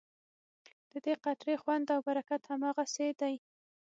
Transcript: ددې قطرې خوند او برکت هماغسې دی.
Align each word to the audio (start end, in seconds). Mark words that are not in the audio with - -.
ددې 0.91 1.13
قطرې 1.23 1.55
خوند 1.61 1.85
او 1.95 1.99
برکت 2.07 2.41
هماغسې 2.51 3.07
دی. 3.21 3.35